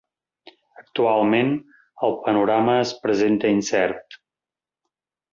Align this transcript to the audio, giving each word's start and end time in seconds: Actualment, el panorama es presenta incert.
Actualment, 0.83 1.51
el 2.07 2.15
panorama 2.23 2.77
es 2.85 2.93
presenta 3.03 3.51
incert. 3.57 4.17